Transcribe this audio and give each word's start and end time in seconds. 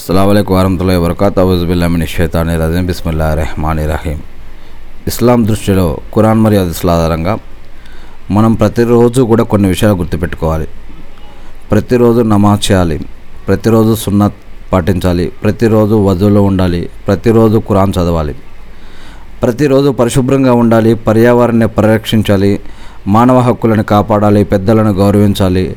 అస్సలం 0.00 0.28
వరహతుల్లా 0.28 0.98
వరకాత్ 0.98 1.38
అవుజుబిల్లామిని 1.38 2.06
షైతాని 2.06 2.56
రజీం 2.56 2.86
బిస్మిల్లా 2.86 3.34
రెహమాని 3.34 3.86
రహీం 3.86 4.18
ఇస్లాం 5.06 5.46
దృష్టిలో 5.46 5.96
ఖురాన్ 6.14 6.40
మరియు 6.40 6.62
హదీస్ల 6.62 6.90
ఆధారంగా 6.90 7.38
మనం 8.30 8.54
ప్రతిరోజు 8.54 9.22
కూడా 9.22 9.42
కొన్ని 9.42 9.68
విషయాలు 9.68 9.96
గుర్తుపెట్టుకోవాలి. 9.96 10.68
ప్రతిరోజు 11.70 12.20
నమాజ్ 12.20 12.72
చేయాలి. 12.72 13.00
ప్రతిరోజు 13.48 13.94
సున్నత్ 13.94 14.34
పాటించాలి. 14.72 15.26
ప్రతిరోజు 15.26 15.94
వధువులో 15.94 16.42
ఉండాలి. 16.42 16.90
ప్రతిరోజు 17.06 17.58
కురాన్ 17.58 17.90
చదవాలి. 17.90 18.34
ప్రతిరోజు 19.42 19.90
పరిశుభ్రంగా 19.90 20.52
ఉండాలి. 20.52 20.94
పర్యావరణాన్ని 20.94 21.68
పరిరక్షించాలి. 21.68 22.60
మానవ 23.06 23.38
హక్కులను 23.38 23.82
కాపాడాలి. 23.82 24.44
పెద్దలను 24.44 24.92
గౌరవించాలి. 24.92 25.76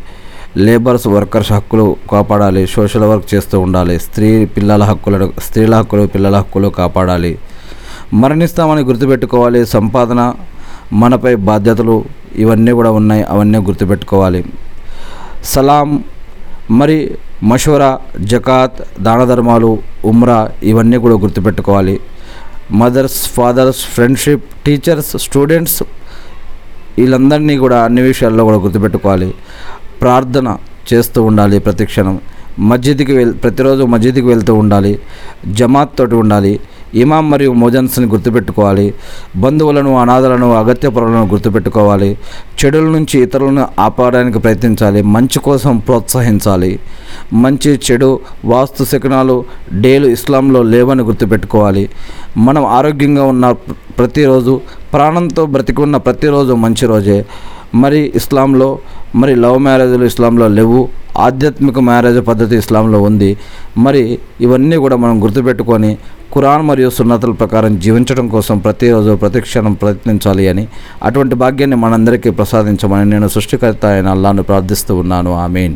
లేబర్స్ 0.58 1.08
వర్కర్స్ 1.08 1.52
హక్కులు 1.52 1.96
కాపాడాలి 2.12 2.68
సోషల్ 2.68 3.04
వర్క్ 3.04 3.36
చేస్తూ 3.36 3.60
ఉండాలి 3.60 4.00
స్త్రీ 4.00 4.46
పిల్లల 4.46 4.84
హక్కులను 4.84 5.32
స్త్రీల 5.40 5.76
హక్కులు 5.76 6.04
పిల్లల 6.08 6.36
హక్కులు 6.36 6.68
కాపాడాలి. 6.68 7.40
మరణిస్తామని 8.14 8.82
గుర్తుపెట్టుకోవాలి 8.82 9.66
సంపాదన 9.66 10.34
మనపై 10.94 11.36
బాధ్యతలు 11.36 12.06
ఇవన్నీ 12.36 12.72
కూడా 12.72 12.92
ఉన్నాయి 12.92 13.24
అవన్నీ 13.24 13.58
గుర్తుపెట్టుకోవాలి. 13.58 14.44
సలాం 15.44 16.04
మరి 16.72 17.18
మషూరా 17.44 18.00
జకాత్ 18.20 19.02
దాన 19.04 19.24
ధర్మాలు 19.24 19.80
ఉమ్రా 20.06 20.52
ఇవన్నీ 20.64 20.98
కూడా 20.98 21.16
గుర్తుపెట్టుకోవాలి. 21.16 22.00
Mothers 22.72 23.28
fathers 23.30 23.86
friendship 23.96 24.46
teachers 24.66 25.18
students 25.18 25.84
వీళ్ళందరినీ 26.98 27.58
కూడా 27.58 27.84
అన్ని 27.84 28.02
విషయాల్లో 28.02 28.44
కూడా 28.44 28.58
గుర్తుపెట్టుకోవాలి. 28.58 29.34
ప్రార్థన 30.04 30.58
చేస్తూ 30.94 31.24
ఉండాలి 31.24 31.60
ప్రతి 31.60 31.86
క్షణం. 31.86 32.20
మస్జిద్కి 32.60 33.14
వెళ్ 33.18 33.34
ప్రతిరోజు 33.44 33.84
మస్జిద్కి 33.84 34.26
వెళ్తూ 34.26 34.56
ఉండాలి. 34.56 35.00
జమాత్ 35.52 35.98
తోటి 35.98 36.16
ఉండాలి. 36.16 36.60
ఇమాం 36.94 37.30
మరియు 37.30 37.52
మోజన్స్ని 37.52 38.06
గుర్తుపెట్టుకోవాలి. 38.06 38.94
బంధువులను 39.36 39.98
అనాథలను 39.98 40.54
అగత్యపరులను 40.54 41.28
గుర్తుపెట్టుకోవాలి. 41.28 42.18
చెడుల 42.66 42.84
నుంచి 42.84 43.20
ఇతరులను 43.20 43.68
ఆపడానికి 43.80 44.40
ప్రయత్నించాలి. 44.40 45.02
మంచి 45.02 45.40
కోసం 45.40 45.78
ప్రోత్సహించాలి. 45.78 46.80
మంచి 47.34 47.80
చెడు 47.92 48.20
వాస్తు 48.46 48.84
శకనాలు 48.84 49.46
డేలు 49.74 50.08
ఇస్లాంలో 50.08 50.64
లేవని 50.64 51.04
గుర్తుపెట్టుకోవాలి. 51.04 51.90
మనం 52.38 52.66
ఆరోగ్యంగా 52.66 53.24
ఉన్న 53.24 53.52
ప్రతిరోజు 53.98 54.62
ప్రాణంతో 54.94 55.46
బ్రతికున్న 55.46 55.98
ప్రతిరోజు 55.98 56.54
మంచి 56.54 56.88
రోజే. 56.88 57.26
మరి 57.76 58.12
ఇస్లాంలో 58.16 58.80
మరి 59.16 59.36
లవ్ 59.36 59.60
మ్యారేజ్లు 59.60 60.06
ఇస్లాంలో 60.06 60.48
లేవు 60.48 60.90
ఆధ్యాత్మిక 61.18 61.80
మ్యారేజ్ 61.80 62.28
పద్ధతి 62.28 62.56
ఇస్లాంలో 62.56 63.02
ఉంది. 63.02 63.38
మరి 63.78 64.20
ఇవన్నీ 64.42 64.76
కూడా 64.76 64.96
మనం 64.96 65.24
గుర్తుపెట్టుకొని 65.24 65.98
కురాన్ 66.34 66.68
మరియు 66.68 66.90
సున్నతుల 66.90 67.32
ప్రకారం 67.32 67.80
జీవించడం 67.80 68.28
కోసం 68.28 68.60
ప్రతిరోజు 68.60 69.16
ప్రతిక్షణం 69.16 69.74
ప్రయత్నించాలి 69.74 70.48
అని 70.48 70.68
అటువంటి 71.04 71.36
భాగ్యాన్ని 71.36 71.76
మనందరికీ 71.76 72.30
ప్రసాదించమని 72.30 73.10
నేను 73.10 73.28
సృష్టికర్త 73.28 73.86
అయిన 73.86 74.08
అల్లాను 74.08 74.44
ప్రార్థిస్తూ 74.44 74.96
ఉన్నాను. 74.96 75.34
ఆమీన్. 75.34 75.76